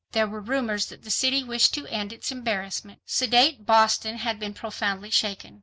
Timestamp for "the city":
1.03-1.43